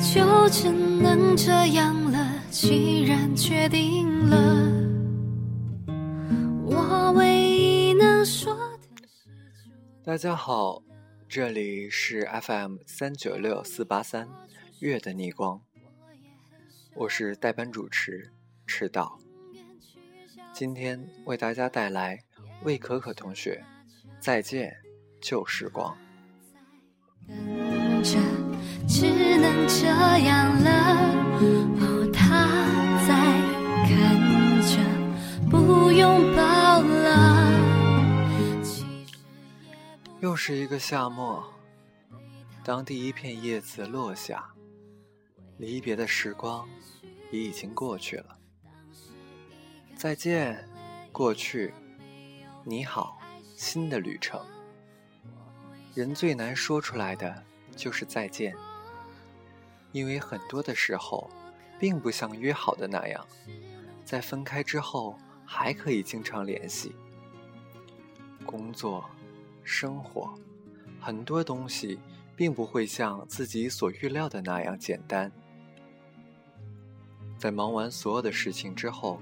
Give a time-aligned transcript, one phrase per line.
[0.00, 2.26] 就只能这样了。
[2.50, 4.36] 既然决定了，
[6.64, 9.68] 我唯一能说的是
[10.02, 10.82] 大家好，
[11.28, 14.28] 这里是 FM 三九六四八三
[14.80, 15.60] 月的逆光，
[16.94, 18.30] 我是代班主持
[18.66, 19.18] 赤道。
[20.52, 22.18] 今天为大家带来
[22.64, 23.64] 魏可可同学
[24.20, 24.76] 《再见
[25.20, 25.96] 旧时光》。
[27.28, 28.18] 等着，
[28.88, 29.06] 只
[29.38, 30.70] 能这样了。
[31.80, 32.48] 哦，他
[33.06, 33.14] 在
[33.86, 33.92] 看
[34.66, 34.72] 着，
[35.48, 37.06] 不拥抱了。
[40.20, 41.44] 又是一个夏末，
[42.64, 44.50] 当第一片叶子落下，
[45.58, 46.68] 离别的时光
[47.32, 48.38] 也已经过去了。
[49.96, 50.64] 再见，
[51.10, 51.74] 过去，
[52.64, 53.18] 你好，
[53.56, 54.40] 新的旅程。
[55.94, 57.42] 人最难说出来的
[57.74, 58.54] 就是再见，
[59.90, 61.28] 因为很多的时候，
[61.76, 63.26] 并不像约好的那样，
[64.04, 66.94] 在分开之后还可以经常联系。
[68.46, 69.10] 工作、
[69.64, 70.32] 生活，
[71.00, 71.98] 很多东西
[72.36, 75.32] 并不会像自己所预料的那样简单。
[77.38, 79.20] 在忙完所有的事情之后，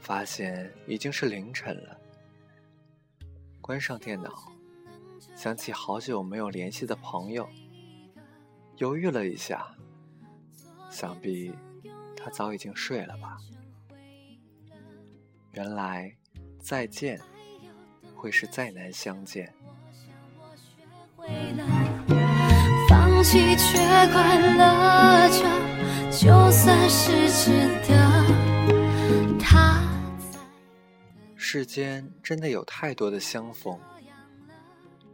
[0.00, 1.96] 发现已经是凌晨了。
[3.60, 4.52] 关上电脑，
[5.34, 7.48] 想起好久没有联系的朋友，
[8.76, 9.74] 犹豫了一下，
[10.90, 11.52] 想必
[12.14, 13.38] 他早已经睡了吧。
[15.52, 16.14] 原来，
[16.58, 17.20] 再见
[18.14, 19.52] 会是再难相见。
[22.88, 23.78] 放弃却
[24.12, 25.69] 快乐着，
[26.10, 27.52] 就算是值
[27.86, 29.36] 得。
[29.38, 29.80] 他
[31.36, 33.78] 世间真的有太多的相逢，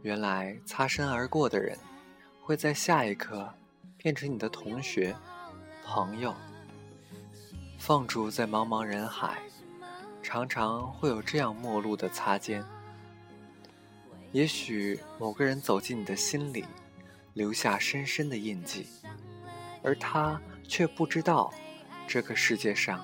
[0.01, 1.77] 原来擦身而过的人，
[2.41, 3.47] 会在下一刻
[3.95, 5.15] 变成你的同学、
[5.85, 6.33] 朋友。
[7.77, 9.37] 放逐在茫茫人海，
[10.23, 12.65] 常常会有这样陌路的擦肩。
[14.31, 16.65] 也许某个人走进你的心里，
[17.33, 18.87] 留下深深的印记，
[19.83, 21.53] 而他却不知道，
[22.07, 23.03] 这个世界上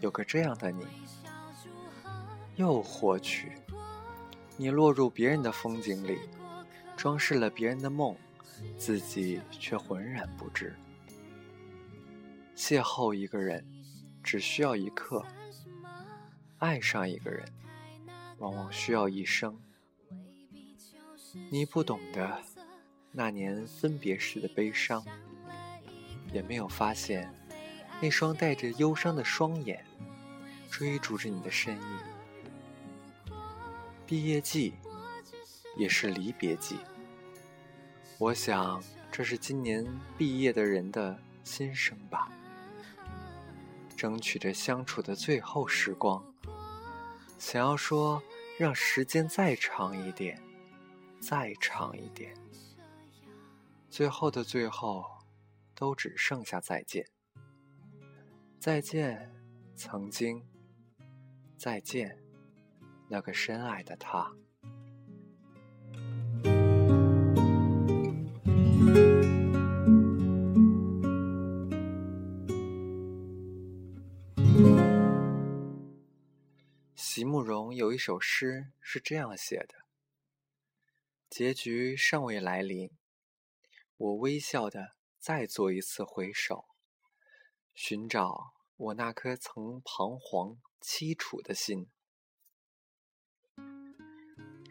[0.00, 0.86] 有个这样的你。
[2.56, 3.52] 又或许，
[4.56, 6.18] 你落入别人的风景里，
[6.96, 8.14] 装饰了别人的梦，
[8.76, 10.76] 自己却浑然不知。
[12.54, 13.64] 邂逅一个人，
[14.22, 15.24] 只需要一刻；
[16.58, 17.44] 爱上一个人，
[18.38, 19.58] 往往需要一生。
[21.50, 22.42] 你不懂得
[23.12, 25.02] 那年分别时的悲伤，
[26.32, 27.32] 也没有发现
[28.00, 29.84] 那双带着忧伤的双眼
[30.70, 31.98] 追逐着你的身影。
[34.06, 34.74] 毕业季
[35.76, 36.78] 也是离别季，
[38.18, 38.82] 我想
[39.12, 39.86] 这是今年
[40.18, 42.30] 毕业的人的心声吧。
[43.96, 46.24] 争取着相处的最后时光，
[47.38, 48.22] 想要说
[48.58, 50.40] 让时间再长一点，
[51.20, 52.34] 再长一点。
[53.90, 55.04] 最后的最后，
[55.80, 57.06] 都只剩下再见。
[58.58, 59.34] 再见，
[59.74, 60.46] 曾经。
[61.56, 62.22] 再见。
[63.08, 64.30] 那个深爱的他。
[76.94, 79.74] 席慕容有一首诗是这样写的
[81.30, 82.90] ：“结局尚未来临，
[83.96, 86.64] 我微笑的再做一次回首，
[87.74, 91.88] 寻找我那颗曾彷徨凄楚的心。”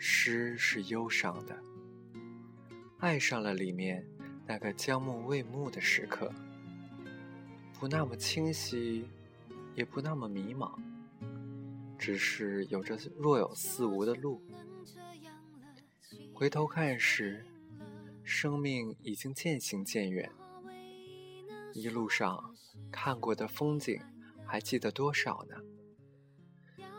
[0.01, 1.61] 诗是忧伤的，
[2.97, 4.09] 爱上了里面
[4.47, 6.33] 那个将暮未暮的时刻，
[7.79, 9.07] 不那么清晰，
[9.75, 10.81] 也不那么迷茫，
[11.99, 14.41] 只是有着若有似无的路。
[16.33, 17.45] 回头看时，
[18.23, 20.31] 生命已经渐行渐远，
[21.79, 22.55] 一路上
[22.91, 24.01] 看过的风景，
[24.45, 25.55] 还记得多少呢？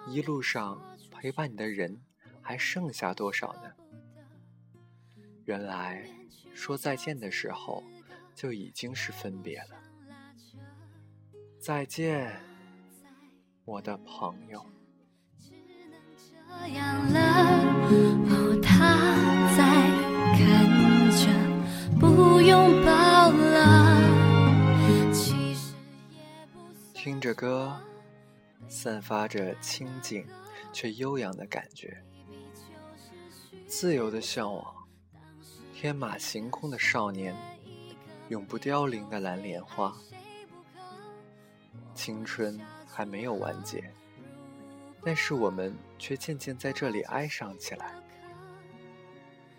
[0.08, 0.80] 一路上
[1.10, 2.00] 陪伴你的人。
[2.42, 3.70] 还剩下多少呢？
[5.44, 6.04] 原来
[6.52, 7.84] 说再见的时候，
[8.34, 9.76] 就已经是分别了。
[11.60, 12.40] 再见，
[13.64, 14.66] 我的朋友。
[15.38, 15.52] 只
[15.90, 17.29] 能这样了，
[27.02, 27.74] 听着歌，
[28.68, 30.26] 散发着清静
[30.70, 31.96] 却悠扬的感觉，
[33.66, 34.86] 自由的向往，
[35.72, 37.34] 天马行空的少年，
[38.28, 39.96] 永不凋零的蓝莲花，
[41.94, 43.90] 青春还没有完结，
[45.02, 47.94] 但是我们却渐渐在这里哀伤起来，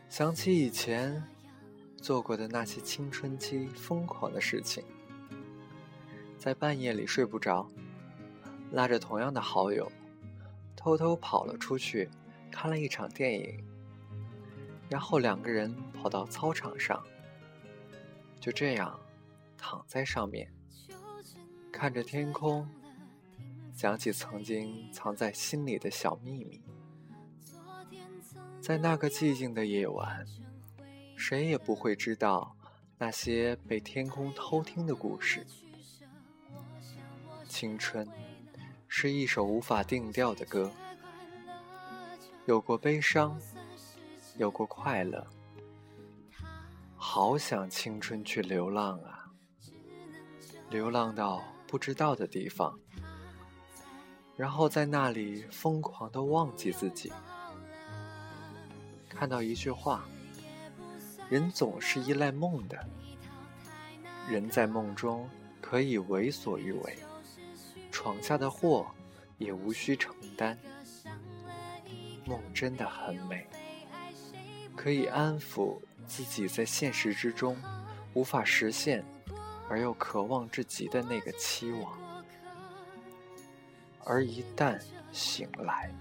[0.09, 1.23] 想起以前
[1.97, 4.83] 做过的那些青春期疯狂的事情。
[6.41, 7.69] 在半夜里睡不着，
[8.71, 9.91] 拉着同样的好友，
[10.75, 12.09] 偷偷跑了出去，
[12.49, 13.63] 看了一场电影。
[14.89, 16.99] 然后两个人跑到操场上，
[18.39, 18.99] 就这样
[19.55, 20.51] 躺在上面，
[21.71, 22.67] 看着天空，
[23.75, 26.59] 想起曾经藏在心里的小秘密。
[28.59, 30.25] 在那个寂静的夜晚，
[31.15, 32.55] 谁也不会知道
[32.97, 35.45] 那些被天空偷听的故事。
[37.51, 38.07] 青春
[38.87, 40.71] 是一首无法定调的歌，
[42.45, 43.37] 有过悲伤，
[44.37, 45.27] 有过快乐，
[46.95, 49.29] 好想青春去流浪啊！
[50.69, 52.79] 流浪到不知道的地方，
[54.37, 57.11] 然后在那里疯狂的忘记自己。
[59.09, 60.05] 看到一句话：
[61.29, 62.79] 人总是依赖梦的，
[64.29, 66.97] 人在梦中可以为所欲为。
[68.01, 68.87] 闯下的祸，
[69.37, 70.57] 也无需承担。
[72.25, 73.45] 梦真的很美，
[74.75, 77.55] 可以安抚自己在现实之中
[78.15, 79.05] 无法实现
[79.69, 81.95] 而又渴望至极的那个期望。
[84.03, 84.81] 而一旦
[85.11, 85.93] 醒来，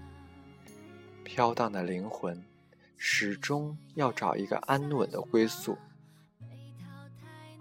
[1.23, 2.43] 飘荡的灵魂
[2.97, 5.77] 始终要找一个安稳的归宿。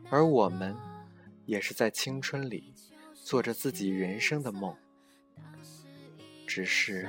[0.09, 0.75] 而我们，
[1.45, 2.70] 也是在青春里。
[3.31, 4.75] 做着自己人生的梦，
[6.49, 7.09] 只是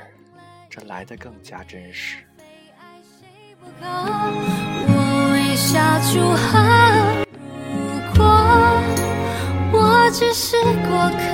[0.70, 2.24] 这来的更加真实。
[3.82, 5.82] 我微笑
[6.14, 7.26] 祝贺，
[7.74, 7.74] 如
[8.14, 8.22] 果
[9.74, 11.26] 我只是过客。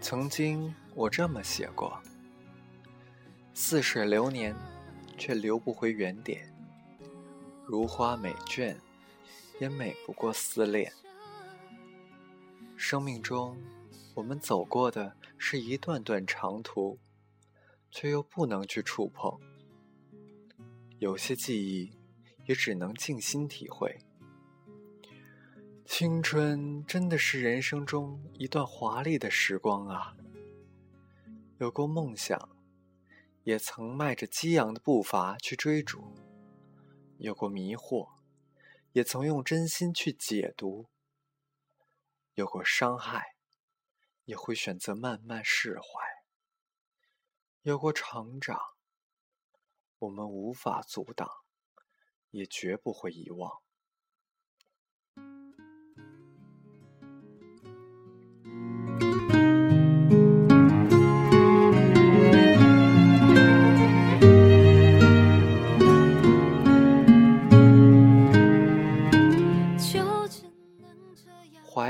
[0.00, 2.00] 曾经我这么写过：
[3.52, 4.56] 似水流年，
[5.18, 6.40] 却流不回原点；
[7.66, 8.74] 如花美眷，
[9.60, 10.90] 也美不过思恋。
[12.84, 13.56] 生命中，
[14.12, 16.98] 我们走过的是一段段长途，
[17.92, 19.38] 却又不能去触碰。
[20.98, 21.92] 有些记忆，
[22.44, 24.00] 也只能静心体会。
[25.86, 30.16] 青春真的是人生中一段华丽的时光啊！
[31.58, 32.48] 有过梦想，
[33.44, 36.00] 也曾迈着激昂的步伐去追逐；
[37.18, 38.08] 有过迷惑，
[38.92, 40.86] 也曾用真心去解读。
[42.34, 43.36] 有过伤害，
[44.24, 45.84] 也会选择慢慢释怀；
[47.60, 48.58] 有过成长，
[49.98, 51.28] 我们无法阻挡，
[52.30, 53.62] 也绝不会遗忘。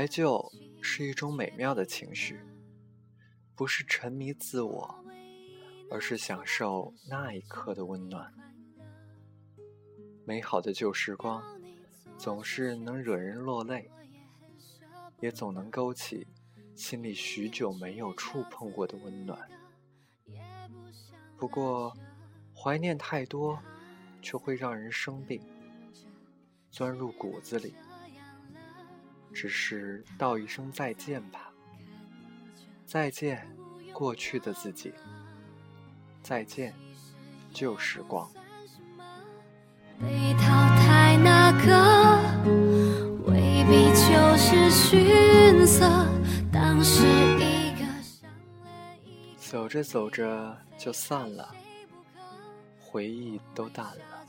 [0.03, 0.51] 怀旧
[0.81, 2.37] 是一种美妙的情绪，
[3.55, 4.95] 不是沉迷自我，
[5.89, 8.33] 而是享受那一刻的温暖。
[10.25, 11.41] 美好的旧时光，
[12.17, 13.89] 总是能惹人落泪，
[15.21, 16.27] 也总能勾起
[16.75, 19.49] 心里许久没有触碰过的温暖。
[21.37, 21.95] 不过，
[22.53, 23.57] 怀念太多，
[24.21, 25.41] 却会让人生病，
[26.69, 27.73] 钻入骨子里。
[29.33, 31.51] 只是道一声再见吧，
[32.85, 33.45] 再见，
[33.91, 34.93] 过去的自己，
[36.21, 36.73] 再见，
[37.51, 38.29] 旧时光。
[39.99, 40.43] 被淘
[40.77, 42.19] 汰那个，
[43.25, 45.87] 未必就是逊色。
[46.51, 47.03] 当时
[47.39, 47.85] 一个
[49.37, 51.53] 走着走着就散了，
[52.79, 54.25] 回忆都淡了，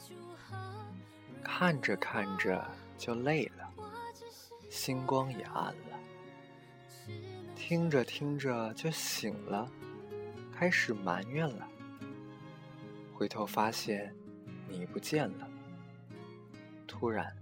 [1.42, 3.63] 看着看着就累了。
[4.74, 6.00] 星光也暗了，
[7.54, 9.70] 听着听着就醒了，
[10.52, 11.68] 开始埋怨了。
[13.14, 14.12] 回头发现
[14.68, 15.48] 你不见了，
[16.88, 17.34] 突然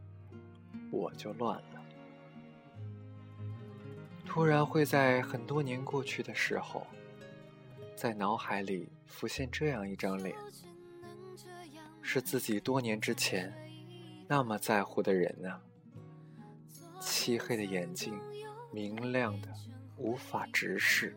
[0.91, 1.83] 我就乱了。
[4.27, 6.87] 突然会在很多年过去的时候，
[7.97, 10.37] 在脑海里浮现这样一张脸，
[12.03, 13.51] 是自己多年之前
[14.29, 15.59] 那么在乎的人啊。
[17.25, 18.21] 漆黑的眼睛，
[18.73, 19.49] 明亮的
[19.97, 21.17] 无法直视。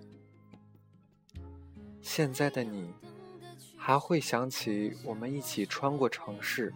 [1.99, 2.93] 现在的你，
[3.75, 6.71] 还会想起我们一起穿过城市，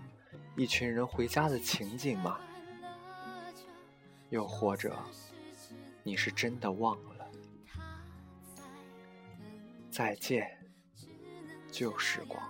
[0.56, 2.40] 一群人回家的情景吗？
[4.32, 4.98] 又或者，
[6.02, 7.28] 你是真的忘了？
[9.92, 10.58] 再见，
[11.72, 12.42] 旧时光。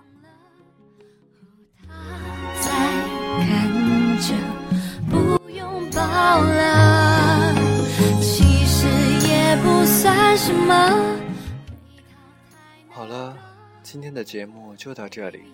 [12.88, 13.36] 好了，
[13.82, 15.52] 今天的节目就到这里，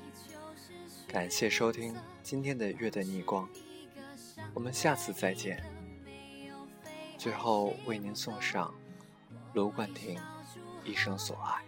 [1.06, 3.44] 感谢收听今天的《月的逆光》，
[4.52, 5.62] 我们下次再见。
[7.16, 8.74] 最后为您送上
[9.54, 10.16] 卢冠廷
[10.84, 11.62] 《一生所爱》。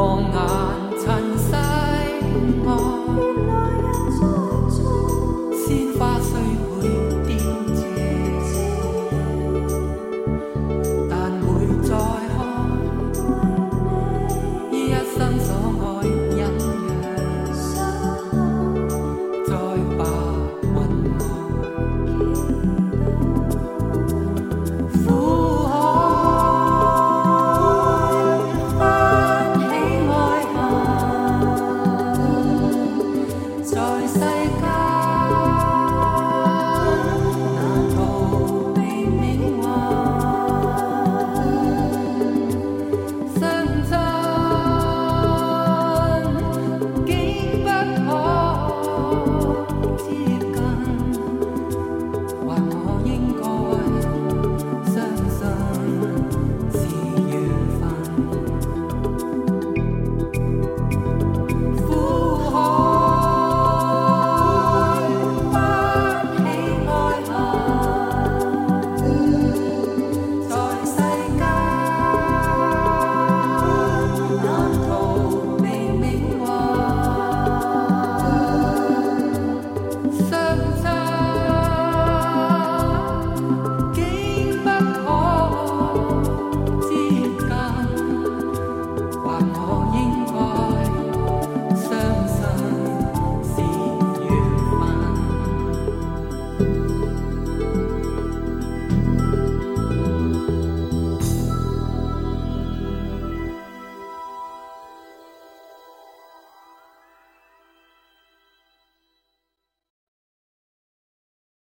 [0.00, 0.49] 风啊。